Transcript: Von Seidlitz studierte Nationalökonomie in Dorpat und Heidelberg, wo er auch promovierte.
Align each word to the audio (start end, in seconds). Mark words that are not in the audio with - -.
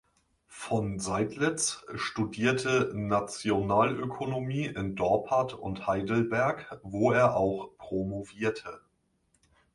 Von 0.47 0.97
Seidlitz 0.97 1.85
studierte 1.93 2.89
Nationalökonomie 2.95 4.65
in 4.65 4.95
Dorpat 4.95 5.53
und 5.53 5.85
Heidelberg, 5.85 6.79
wo 6.81 7.11
er 7.11 7.35
auch 7.37 7.77
promovierte. 7.77 8.81